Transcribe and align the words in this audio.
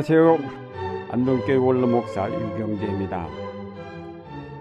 안녕하세요. 0.00 0.38
안동교회 1.10 1.56
원로 1.56 1.86
목사 1.86 2.26
유경재입니다. 2.26 3.28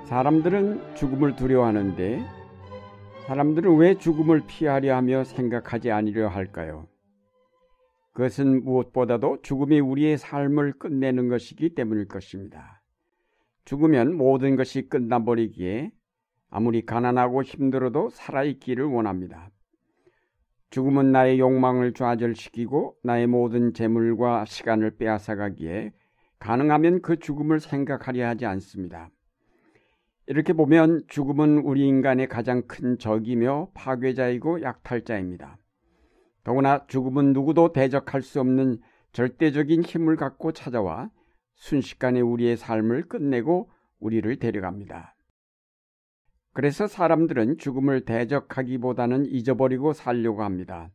사람들은 0.03 0.95
죽음을 0.95 1.37
두려워하는데 1.37 2.25
사람들은 3.25 3.77
왜 3.77 3.97
죽음을 3.97 4.41
피하려 4.47 4.97
하며 4.97 5.23
생각하지 5.23 5.91
아니려 5.91 6.27
할까요? 6.27 6.89
그것은 8.11 8.65
무엇보다도 8.65 9.41
죽음이 9.41 9.79
우리의 9.79 10.17
삶을 10.17 10.73
끝내는 10.73 11.29
것이기 11.29 11.73
때문일 11.73 12.09
것입니다. 12.09 12.81
죽으면 13.63 14.17
모든 14.17 14.57
것이 14.57 14.89
끝나버리기에 14.89 15.93
아무리 16.49 16.85
가난하고 16.85 17.43
힘들어도 17.43 18.09
살아있기를 18.09 18.83
원합니다. 18.83 19.51
죽음은 20.69 21.11
나의 21.11 21.39
욕망을 21.39 21.93
좌절시키고 21.93 22.97
나의 23.03 23.27
모든 23.27 23.73
재물과 23.73 24.45
시간을 24.45 24.97
빼앗아가기에 24.97 25.91
가능하면 26.37 27.01
그 27.01 27.17
죽음을 27.17 27.59
생각하려 27.59 28.27
하지 28.27 28.45
않습니다. 28.45 29.09
이렇게 30.27 30.53
보면 30.53 31.01
죽음은 31.07 31.59
우리 31.59 31.87
인간의 31.87 32.27
가장 32.27 32.61
큰 32.67 32.99
적이며 32.99 33.71
파괴자이고 33.73 34.61
약탈자입니다. 34.61 35.57
더구나 36.43 36.85
죽음은 36.87 37.33
누구도 37.33 37.73
대적할 37.73 38.21
수 38.21 38.39
없는 38.39 38.79
절대적인 39.11 39.83
힘을 39.83 40.17
갖고 40.17 40.51
찾아와 40.51 41.09
순식간에 41.55 42.21
우리의 42.21 42.57
삶을 42.57 43.07
끝내고 43.09 43.71
우리를 43.99 44.37
데려갑니다. 44.37 45.15
그래서 46.53 46.87
사람들은 46.87 47.57
죽음을 47.57 48.05
대적하기보다는 48.05 49.25
잊어버리고 49.27 49.93
살려고 49.93 50.43
합니다. 50.43 50.89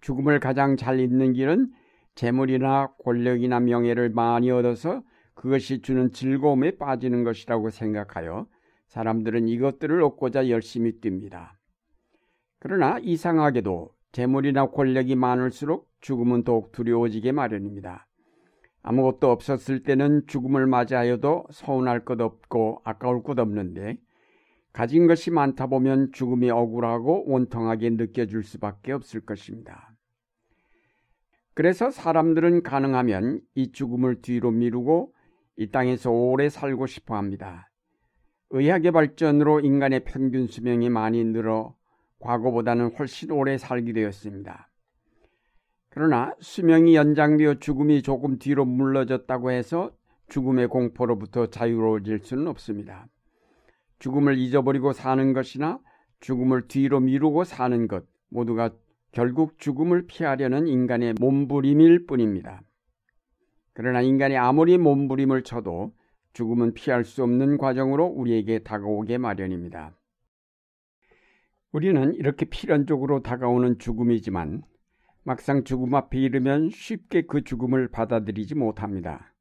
죽음을 0.00 0.40
가장 0.40 0.76
잘 0.76 1.00
잊는 1.00 1.32
길은 1.32 1.70
재물이나 2.14 2.92
권력이나 3.04 3.60
명예를 3.60 4.10
많이 4.10 4.50
얻어서 4.50 5.02
그것이 5.34 5.82
주는 5.82 6.12
즐거움에 6.12 6.76
빠지는 6.76 7.24
것이라고 7.24 7.70
생각하여 7.70 8.46
사람들은 8.86 9.48
이것들을 9.48 10.02
얻고자 10.02 10.48
열심히 10.48 11.00
뜁니다. 11.00 11.50
그러나 12.58 12.98
이상하게도 13.00 13.90
재물이나 14.12 14.70
권력이 14.70 15.14
많을수록 15.14 15.90
죽음은 16.00 16.44
더욱 16.44 16.72
두려워지게 16.72 17.32
마련입니다. 17.32 18.06
아무것도 18.82 19.30
없었을 19.30 19.82
때는 19.82 20.26
죽음을 20.26 20.66
맞이하여도 20.66 21.48
서운할 21.50 22.04
것 22.04 22.20
없고 22.20 22.80
아까울 22.84 23.22
것 23.22 23.38
없는데 23.38 23.98
가진 24.76 25.06
것이 25.06 25.30
많다 25.30 25.68
보면 25.68 26.12
죽음이 26.12 26.50
억울하고 26.50 27.24
원통하게 27.28 27.88
느껴질 27.88 28.42
수밖에 28.42 28.92
없을 28.92 29.22
것입니다. 29.22 29.96
그래서 31.54 31.90
사람들은 31.90 32.62
가능하면 32.62 33.40
이 33.54 33.72
죽음을 33.72 34.20
뒤로 34.20 34.50
미루고 34.50 35.14
이 35.56 35.70
땅에서 35.70 36.10
오래 36.10 36.50
살고 36.50 36.86
싶어 36.88 37.16
합니다. 37.16 37.70
의학의 38.50 38.92
발전으로 38.92 39.60
인간의 39.60 40.04
평균 40.04 40.46
수명이 40.46 40.90
많이 40.90 41.24
늘어 41.24 41.74
과거보다는 42.18 42.96
훨씬 42.98 43.30
오래 43.30 43.56
살게 43.56 43.94
되었습니다. 43.94 44.68
그러나 45.88 46.34
수명이 46.40 46.94
연장되어 46.96 47.60
죽음이 47.60 48.02
조금 48.02 48.38
뒤로 48.38 48.66
물러졌다고 48.66 49.52
해서 49.52 49.96
죽음의 50.28 50.68
공포로부터 50.68 51.46
자유로워질 51.46 52.18
수는 52.22 52.46
없습니다. 52.48 53.08
죽음을 53.98 54.38
잊어버리고 54.38 54.92
사는 54.92 55.32
것이나 55.32 55.78
죽음을 56.20 56.68
뒤로 56.68 57.00
미루고 57.00 57.44
사는 57.44 57.88
것 57.88 58.04
모두가 58.28 58.70
결국 59.12 59.58
죽음을 59.58 60.06
피하려는 60.06 60.66
인간의 60.66 61.14
몸부림일 61.20 62.06
뿐입니다. 62.06 62.62
그러나 63.72 64.00
인간이 64.02 64.36
아무리 64.36 64.78
몸부림을 64.78 65.42
쳐도 65.42 65.94
죽음은 66.32 66.74
피할 66.74 67.04
수 67.04 67.22
없는 67.22 67.56
과정으로 67.56 68.04
우리에게 68.06 68.58
다가오게 68.60 69.18
마련입니다. 69.18 69.96
우리는 71.72 72.14
이렇게 72.14 72.46
필연적으로 72.46 73.22
다가오는 73.22 73.78
죽음이지만 73.78 74.62
막상 75.24 75.64
죽음 75.64 75.94
앞에 75.94 76.18
이르면 76.18 76.70
쉽게 76.70 77.22
그 77.22 77.42
죽음을 77.42 77.88
받아들이지 77.88 78.54
못합니다. 78.54 79.34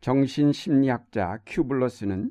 정신심리학자 0.00 1.40
큐블러스는 1.46 2.30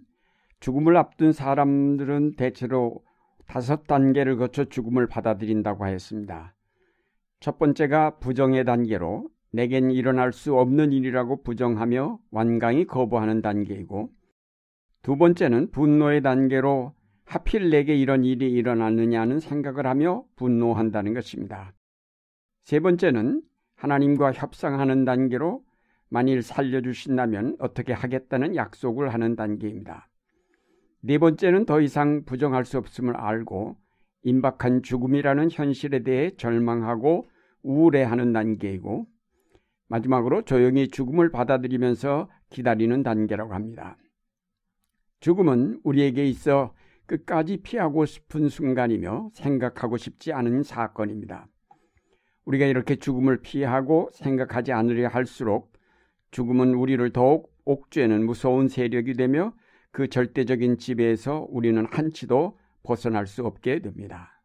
죽음을 0.60 0.98
앞둔 0.98 1.32
사람들은 1.32 2.36
대체로 2.36 3.04
다섯 3.48 3.88
단계를 3.88 4.38
거쳐 4.38 4.66
죽음을 4.66 5.08
받아들인다고 5.08 5.86
하였습니다. 5.86 6.56
첫 7.40 7.58
번째가 7.60 8.18
부정의 8.18 8.66
단계로 8.66 9.30
내겐 9.52 9.92
일어날 9.92 10.34
수 10.34 10.58
없는 10.58 10.92
일이라고 10.92 11.44
부정하며 11.44 12.20
완강히 12.32 12.86
거부하는 12.86 13.42
단계이고 13.42 14.10
두 15.04 15.18
번째는 15.18 15.72
분노의 15.72 16.22
단계로 16.22 16.94
하필 17.24 17.70
내게 17.70 17.96
이런 17.96 18.24
일이 18.24 18.52
일어났느냐는 18.52 19.40
생각을 19.40 19.86
하며 19.86 20.24
분노한다는 20.36 21.14
것입니다. 21.14 21.74
세 22.64 22.80
번째는 22.80 23.42
하나님과 23.76 24.34
협상하는 24.34 25.06
단계로 25.06 25.64
만일 26.10 26.42
살려주신다면 26.42 27.58
어떻게 27.60 27.94
하겠다는 27.94 28.56
약속을 28.56 29.14
하는 29.14 29.36
단계입니다. 29.36 30.10
네 31.08 31.20
번째는 31.20 31.66
더 31.66 31.80
이상 31.80 32.26
부정할 32.26 32.66
수 32.66 32.78
없음을 32.78 33.16
알고 33.16 33.78
임박한 34.24 34.84
죽음이라는 34.84 35.50
현실에 35.50 36.04
대해 36.04 36.32
절망하고 36.36 37.30
우울해하는 37.64 38.34
단계이고 38.34 39.08
마지막으로 39.88 40.42
조용히 40.42 40.90
죽음을 40.90 41.32
받아들이면서 41.32 42.30
기다리는 42.50 43.04
단계라고 43.04 43.54
합니다. 43.54 43.98
죽음은 45.22 45.80
우리에게 45.86 46.26
있어 46.28 46.74
끝까지 47.06 47.62
피하고 47.64 48.04
싶은 48.04 48.50
순간이며 48.50 49.30
생각하고 49.32 49.96
싶지 49.96 50.34
않은 50.34 50.64
사건입니다. 50.64 51.48
우리가 52.44 52.66
이렇게 52.66 52.98
죽음을 52.98 53.38
피하고 53.38 54.10
생각하지 54.12 54.74
않으려 54.74 55.08
할수록 55.08 55.72
죽음은 56.32 56.74
우리를 56.74 57.10
더욱 57.14 57.50
옥죄는 57.64 58.26
무서운 58.26 58.68
세력이 58.68 59.14
되며 59.14 59.54
그 59.92 60.08
절대적인 60.10 60.78
지배에서 60.78 61.48
우리는 61.50 61.86
한치도 61.86 62.58
벗어날 62.84 63.28
수 63.28 63.46
없게 63.46 63.80
됩니다. 63.80 64.42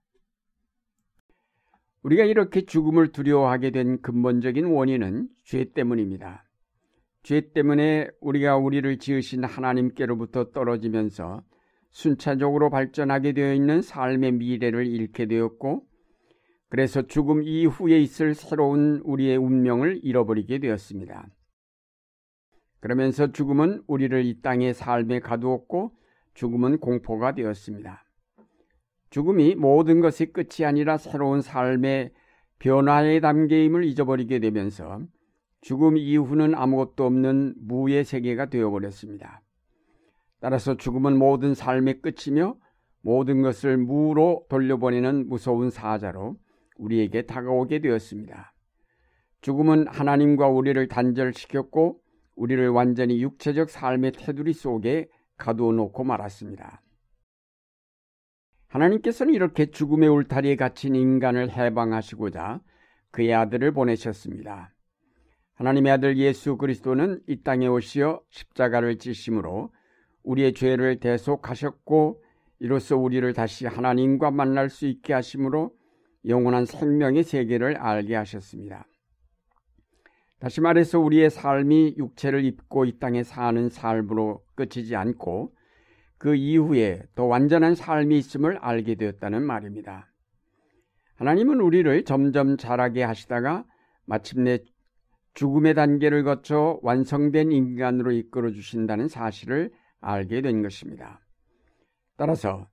우리가 2.03 2.25
이렇게 2.25 2.65
죽음을 2.65 3.13
두려워하게 3.13 3.71
된 3.71 4.01
근본적인 4.03 4.67
원인은 4.67 5.29
죄 5.45 5.73
때문입니다. 5.73 6.45
죄 7.23 7.53
때문에 7.53 8.09
우리가 8.21 8.57
우리를 8.57 8.99
지으신 8.99 9.45
하나님께로부터 9.45 10.51
떨어지면서 10.51 11.45
순차적으로 11.91 12.71
발전하게 12.71 13.33
되어 13.33 13.55
있는 13.55 13.83
삶의 13.83 14.33
미래를 14.33 14.87
잃게 14.87 15.27
되었고, 15.27 15.87
그래서 16.69 17.03
죽음 17.07 17.43
이후에 17.43 18.01
있을 18.01 18.35
새로운 18.35 19.01
우리의 19.05 19.37
운명을 19.37 20.01
잃어버리게 20.03 20.59
되었습니다. 20.59 21.29
그러면서 22.83 23.31
죽음은 23.31 23.85
우리를 23.87 24.25
이 24.25 24.43
땅의 24.43 24.75
삶에 24.75 25.21
가두었고 25.21 25.93
죽음은 26.35 26.79
공포가 26.79 27.33
되었습니다. 27.33 28.05
죽음이 29.09 29.55
모든 29.55 30.01
것이 30.01 30.33
끝이 30.33 30.67
아니라 30.67 30.99
새로운 30.99 31.43
삶의 31.43 32.13
변화의 32.59 33.21
단계임을 33.21 33.85
잊어버리게 33.85 34.41
되면서 34.41 35.01
죽음 35.61 35.97
이후는 35.97 36.57
아무것도 36.57 37.07
없는 37.07 37.55
무의 37.57 38.05
세계가 38.05 38.47
되어버렸습니다. 38.47 39.43
따라서 40.41 40.77
죽음은 40.77 41.17
모든 41.17 41.55
삶의 41.55 42.03
끝이며 42.03 42.57
모든 43.01 43.43
것을 43.43 43.77
무로 43.77 44.45
돌려보내는 44.49 45.29
무서운 45.29 45.71
사자로 45.71 46.35
우리에게 46.79 47.27
다가오게 47.27 47.79
되었습니다. 47.79 48.53
죽음은 49.41 49.87
하나님과 49.87 50.49
우리를 50.49 50.89
단절시켰고 50.89 52.02
우리를 52.35 52.69
완전히 52.69 53.23
육체적 53.23 53.71
삶의 53.71 54.13
테두리 54.13 54.53
속에 54.53 55.09
가두어 55.37 55.73
놓고 55.73 56.05
말았습니다. 56.05 56.83
하나님께서는 58.69 59.35
이렇게 59.35 59.67
죽음의 59.67 60.09
울타리에 60.09 60.57
갇힌 60.57 60.95
인간을 60.95 61.51
해방하시고자 61.51 62.61
그의 63.11 63.35
아들을 63.35 63.73
보내셨습니다. 63.73 64.73
하나님의 65.55 65.93
아들 65.93 66.17
예수 66.17 66.57
그리스도는 66.57 67.21
이 67.27 67.43
땅에 67.43 67.67
오시어 67.67 68.23
십자가를 68.31 68.99
지심으로 68.99 69.71
우리의 70.23 70.55
죄를 70.55 71.01
대속하셨고 71.01 72.23
이로써 72.61 72.97
우리를 72.97 73.31
다시 73.35 73.67
하나님과 73.67 74.31
만날 74.31 74.71
수 74.71 74.87
있게 74.87 75.13
하심으로 75.13 75.75
영원한 76.27 76.65
생명의 76.65 77.25
세계를 77.25 77.77
알게 77.77 78.15
하셨습니다. 78.15 78.87
다시 80.43 80.61
말해서 80.61 80.99
우리의 80.99 81.31
삶이 81.31 81.95
육체를 81.99 82.45
입고 82.45 82.85
이 82.85 82.99
땅에 82.99 83.23
사는 83.23 83.69
삶으로 83.69 84.43
끝이지 84.57 84.97
않고 84.97 85.55
그 86.19 86.35
이후에 86.35 87.05
더 87.15 87.27
완전한 87.27 87.77
삶이 87.77 88.19
있음을 88.19 88.57
알게 88.57 88.97
되었다는 88.97 89.45
말입니다. 89.45 90.11
하나님은 91.15 91.61
우리를 91.61 92.05
점점 92.05 92.57
자라게 92.57 93.05
하시다가 93.05 93.65
마침내 94.05 94.59
죽음의 95.35 95.75
단계를 95.75 96.25
거쳐 96.25 96.81
완성된 96.83 97.53
인간으로 97.53 98.11
이끌어 98.11 98.51
주신다는 98.51 99.07
사실을 99.07 99.71
알게 100.01 100.41
된 100.41 100.61
것입니다. 100.61 101.21
따라서 102.17 102.69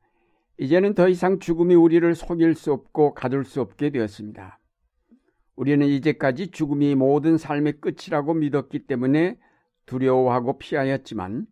이제는 0.57 0.95
더 0.95 1.07
이상 1.07 1.37
죽음이 1.37 1.75
우리를 1.75 2.15
속일 2.15 2.55
수 2.55 2.73
없고 2.73 3.13
가둘 3.13 3.45
수 3.45 3.61
없게 3.61 3.91
되었습니다. 3.91 4.58
우리는 5.59 5.85
이제까지 5.85 6.51
죽음이 6.51 6.95
모든 6.95 7.37
삶의 7.37 7.81
끝이라고 7.81 8.33
믿었기 8.33 8.87
때문에 8.87 9.37
두려워하고 9.87 10.57
피하였지만 10.57 11.47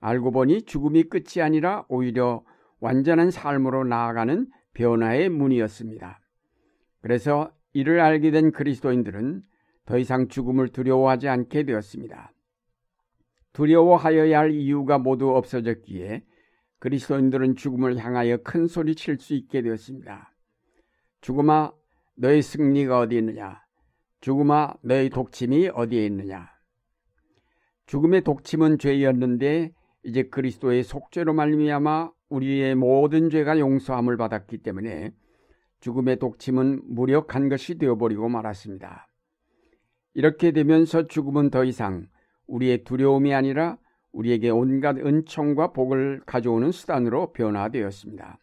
알고 0.00 0.32
보니 0.32 0.62
죽음이 0.66 1.04
끝이 1.04 1.42
아니라 1.42 1.86
오히려 1.88 2.44
완전한 2.80 3.30
삶으로 3.30 3.84
나아가는 3.84 4.48
변화의 4.74 5.30
문이었습니다. 5.30 6.20
그래서 7.00 7.50
이를 7.72 8.00
알게 8.00 8.32
된 8.32 8.52
그리스도인들은 8.52 9.40
더 9.86 9.96
이상 9.96 10.28
죽음을 10.28 10.68
두려워하지 10.68 11.28
않게 11.28 11.62
되었습니다. 11.62 12.34
두려워하여야 13.54 14.40
할 14.40 14.50
이유가 14.50 14.98
모두 14.98 15.34
없어졌기에 15.34 16.22
그리스도인들은 16.80 17.56
죽음을 17.56 17.96
향하여 17.96 18.42
큰 18.42 18.66
소리 18.66 18.94
칠 18.94 19.18
수 19.18 19.32
있게 19.32 19.62
되었습니다. 19.62 20.34
죽음아, 21.22 21.72
너의 22.20 22.42
승리가 22.42 22.98
어디 22.98 23.16
있느냐? 23.18 23.62
죽음아, 24.20 24.74
너의 24.82 25.08
독침이 25.10 25.68
어디에 25.68 26.04
있느냐? 26.06 26.50
죽음의 27.86 28.22
독침은 28.24 28.78
죄였는데 28.78 29.72
이제 30.02 30.24
그리스도의 30.24 30.82
속죄로 30.82 31.32
말미암아 31.32 32.10
우리의 32.28 32.74
모든 32.74 33.30
죄가 33.30 33.60
용서함을 33.60 34.16
받았기 34.16 34.58
때문에 34.58 35.12
죽음의 35.80 36.18
독침은 36.18 36.82
무력한 36.86 37.48
것이 37.48 37.78
되어버리고 37.78 38.28
말았습니다. 38.28 39.06
이렇게 40.14 40.50
되면서 40.50 41.06
죽음은 41.06 41.50
더 41.50 41.64
이상 41.64 42.08
우리의 42.48 42.82
두려움이 42.82 43.32
아니라 43.32 43.78
우리에게 44.10 44.50
온갖 44.50 44.96
은총과 44.98 45.72
복을 45.72 46.22
가져오는 46.26 46.72
수단으로 46.72 47.32
변화되었습니다. 47.32 48.38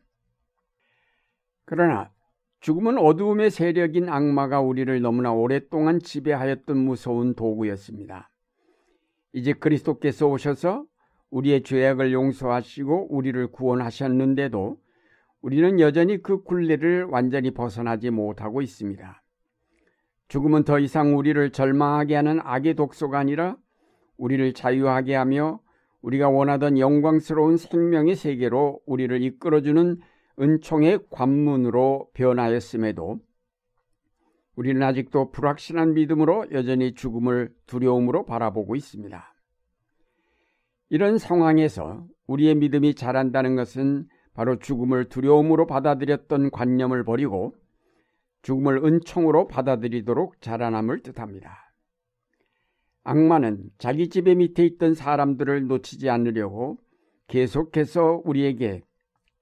그러나 1.66 2.14
죽음은 2.61 2.97
어두움의 2.97 3.51
세력인 3.51 4.09
악마가 4.09 4.61
우리를 4.61 5.01
너무나 5.01 5.31
오랫동안 5.31 5.99
지배하였던 5.99 6.77
무서운 6.77 7.35
도구였습니다. 7.35 8.29
이제 9.33 9.53
그리스도께서 9.53 10.27
오셔서 10.27 10.85
우리의 11.29 11.63
죄악을 11.63 12.13
용서하시고 12.13 13.13
우리를 13.13 13.47
구원하셨는데도 13.51 14.77
우리는 15.41 15.79
여전히 15.79 16.23
그 16.23 16.43
굴레를 16.43 17.03
완전히 17.03 17.51
벗어나지 17.51 18.09
못하고 18.09 18.61
있습니다. 18.61 19.21
죽음은 20.27 20.63
더 20.63 20.79
이상 20.79 21.17
우리를 21.17 21.51
절망하게 21.51 22.15
하는 22.15 22.39
악의 22.41 22.75
독소가 22.75 23.19
아니라 23.19 23.57
우리를 24.17 24.53
자유하게 24.53 25.13
하며 25.13 25.59
우리가 26.01 26.29
원하던 26.29 26.79
영광스러운 26.79 27.57
생명의 27.57 28.15
세계로 28.15 28.79
우리를 28.85 29.21
이끌어주는 29.21 29.99
은총의 30.39 30.99
관문으로 31.09 32.09
변하였음에도 32.13 33.19
우리는 34.55 34.81
아직도 34.81 35.31
불확실한 35.31 35.93
믿음으로 35.93 36.47
여전히 36.51 36.93
죽음을 36.93 37.53
두려움으로 37.65 38.25
바라보고 38.25 38.75
있습니다. 38.75 39.33
이런 40.89 41.17
상황에서 41.17 42.05
우리의 42.27 42.55
믿음이 42.55 42.95
자란다는 42.95 43.55
것은 43.55 44.07
바로 44.33 44.57
죽음을 44.59 45.05
두려움으로 45.05 45.65
받아들였던 45.65 46.51
관념을 46.51 47.03
버리고 47.03 47.53
죽음을 48.43 48.85
은총으로 48.85 49.47
받아들이도록 49.47 50.41
자라남을 50.41 51.01
뜻합니다. 51.01 51.73
악마는 53.03 53.71
자기 53.77 54.09
집에 54.09 54.35
밑에 54.35 54.65
있던 54.65 54.93
사람들을 54.93 55.67
놓치지 55.67 56.09
않으려고 56.09 56.77
계속해서 57.27 58.21
우리에게 58.23 58.83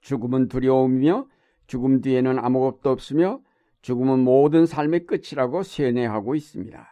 죽음은 0.03 0.49
두려움이며 0.49 1.27
죽음 1.65 2.01
뒤에는 2.01 2.37
아무것도 2.37 2.89
없으며 2.89 3.39
죽음은 3.81 4.19
모든 4.19 4.65
삶의 4.65 5.05
끝이라고 5.05 5.63
세뇌하고 5.63 6.35
있습니다. 6.35 6.87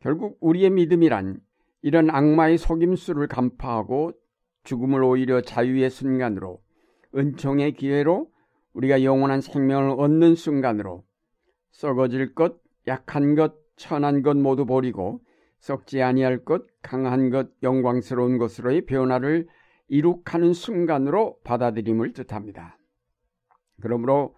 결국 0.00 0.38
우리의 0.40 0.70
믿음이란 0.70 1.40
이런 1.82 2.10
악마의 2.10 2.58
속임수를 2.58 3.26
간파하고 3.26 4.12
죽음을 4.64 5.02
오히려 5.02 5.40
자유의 5.40 5.90
순간으로 5.90 6.60
은총의 7.14 7.72
기회로 7.72 8.28
우리가 8.74 9.02
영원한 9.02 9.40
생명을 9.40 9.96
얻는 9.98 10.34
순간으로 10.34 11.04
썩어질 11.70 12.34
것, 12.34 12.60
약한 12.86 13.34
것, 13.34 13.54
천한 13.76 14.22
것 14.22 14.36
모두 14.36 14.66
버리고 14.66 15.20
썩지 15.60 16.02
아니할 16.02 16.44
것, 16.44 16.66
강한 16.82 17.30
것, 17.30 17.48
영광스러운 17.62 18.38
것으로의 18.38 18.84
변화를 18.84 19.48
이룩하는 19.88 20.52
순간으로 20.52 21.38
받아들임을 21.44 22.12
뜻합니다. 22.12 22.78
그러므로 23.80 24.36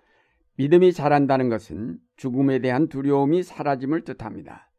믿음이 0.56 0.93
자란다는 0.93 1.49
것은 1.49 1.99
죽음에 2.17 2.61
대한 2.61 2.88
두려움이 2.88 3.43
사라짐을 3.43 4.05
뜻합니다. 4.05 4.70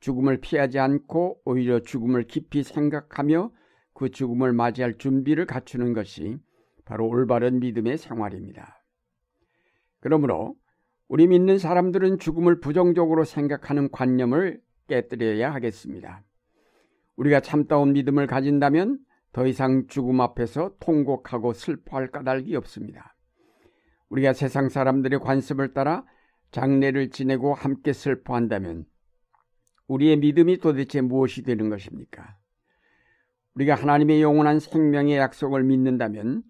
죽음을 0.00 0.38
피하지 0.38 0.78
않고 0.78 1.42
오히려 1.44 1.80
죽음을 1.80 2.24
깊이 2.24 2.62
생각하며 2.62 3.52
그 3.92 4.10
죽음을 4.10 4.52
맞이할 4.52 4.96
준비를 4.96 5.46
갖추는 5.46 5.92
것이 5.92 6.38
바로 6.86 7.06
올바른 7.06 7.60
믿음의 7.60 7.98
생활입니다. 7.98 8.82
그러므로 10.00 10.56
우리 11.06 11.26
믿는 11.26 11.58
사람들은 11.58 12.18
죽음을 12.18 12.60
부정적으로 12.60 13.24
생각하는 13.24 13.90
관념을 13.90 14.62
깨뜨려야 14.86 15.52
하겠습니다. 15.52 16.24
우리가 17.16 17.40
참다운 17.40 17.92
믿음을 17.92 18.26
가진다면 18.26 18.98
더 19.32 19.46
이상 19.46 19.86
죽음 19.86 20.20
앞에서 20.20 20.74
통곡하고 20.80 21.52
슬퍼할 21.52 22.10
까닭이 22.10 22.54
없습니다. 22.56 23.16
우리가 24.08 24.32
세상 24.32 24.68
사람들의 24.68 25.20
관습을 25.20 25.72
따라 25.72 26.04
장례를 26.50 27.10
지내고 27.10 27.54
함께 27.54 27.92
슬퍼한다면 27.92 28.86
우리의 29.86 30.16
믿음이 30.18 30.58
도대체 30.58 31.00
무엇이 31.00 31.42
되는 31.42 31.68
것입니까? 31.68 32.36
우리가 33.54 33.74
하나님의 33.74 34.22
영원한 34.22 34.60
생명의 34.60 35.16
약속을 35.16 35.64
믿는다면 35.64 36.42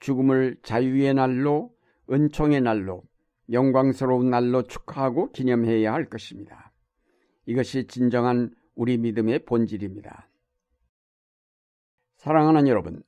죽음을 0.00 0.58
자유의 0.62 1.14
날로, 1.14 1.72
은총의 2.10 2.60
날로, 2.60 3.02
영광스러운 3.50 4.30
날로 4.30 4.62
축하하고 4.62 5.32
기념해야 5.32 5.92
할 5.92 6.08
것입니다. 6.08 6.72
이것이 7.46 7.86
진정한 7.86 8.50
우리 8.74 8.98
믿음의 8.98 9.44
본질입니다. 9.44 10.28
사랑하는 12.28 12.68
여러분, 12.68 13.02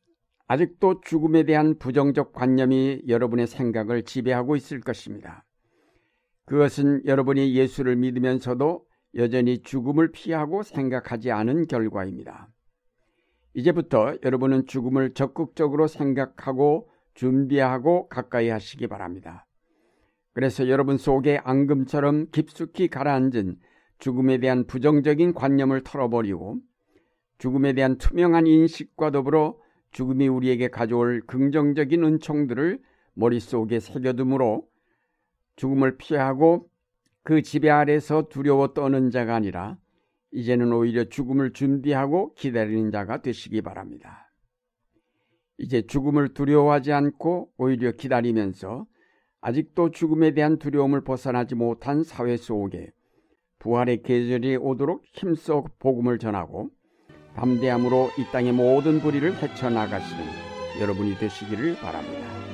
아직도 0.47 1.03
죽음에 1.03 1.43
대한 1.43 1.77
부정적 1.79 2.33
관념이 2.33 3.03
여러분의 3.07 3.49
생각을 3.49 4.03
지배하고 4.05 4.57
있을 4.57 4.81
것입니다. 4.81 5.45
그것은 6.47 7.05
여러분이 7.05 7.55
예수를 7.55 7.97
믿으면서도 7.97 8.83
여전히 9.17 9.61
죽음을 9.61 10.11
피하고 10.11 10.63
생각하지 10.63 11.33
않은 11.33 11.67
결과입니다. 11.67 12.49
이제부터 13.53 14.17
여러분은 14.25 14.65
죽음을 14.65 15.13
적극적으로 15.13 15.87
생각하고 15.87 16.89
준비하고 17.13 18.09
가까이 18.09 18.49
하시기 18.49 18.87
바랍니다. 18.87 19.47
그래서 20.33 20.67
여러분 20.67 20.97
속에 20.97 21.41
앙금처럼 21.45 22.31
깊숙이 22.31 22.89
가라앉은 22.89 23.59
죽음에 23.99 24.39
대한 24.39 24.67
부정적인 24.67 25.35
관념을 25.35 25.83
털어버리고 25.85 26.63
죽음에 27.41 27.73
대한 27.73 27.97
투명한 27.97 28.47
인식과 28.47 29.11
더불어 29.13 29.59
죽음이 29.93 30.29
우리에게 30.29 30.69
가져올 30.69 31.23
긍정적인 31.27 32.05
은총들을 32.05 32.79
머릿속에 33.15 33.81
새겨둠으로 33.81 34.69
죽음을 35.57 35.97
피하고 35.97 36.69
그 37.23 37.41
지배 37.41 37.71
아래서 37.71 38.29
두려워 38.29 38.75
떠는 38.75 39.11
자가 39.11 39.35
아니라 39.35 39.79
이제는 40.33 40.71
오히려 40.71 41.05
죽음을 41.05 41.55
준비하고 41.55 42.35
기다리는 42.35 42.91
자가 42.91 43.23
되시기 43.23 43.63
바랍니다. 43.63 44.31
이제 45.57 45.81
죽음을 45.81 46.35
두려워하지 46.35 46.93
않고 46.93 47.53
오히려 47.57 47.93
기다리면서 47.93 48.87
아직도 49.41 49.93
죽음에 49.93 50.35
대한 50.35 50.59
두려움을 50.59 51.05
벗어나지 51.05 51.55
못한 51.55 52.05
사회 52.05 52.37
속에 52.37 52.93
부활의 53.61 54.03
계절이 54.03 54.57
오도록 54.57 55.05
힘써 55.07 55.65
복음을 55.79 56.19
전하고 56.19 56.71
담대함으로 57.37 58.11
이 58.19 58.25
땅의 58.33 58.53
모든 58.53 59.01
불의를 59.01 59.35
헤쳐나가시는 59.43 60.25
여러분이 60.81 61.19
되시기를 61.19 61.77
바랍니다. 61.77 62.50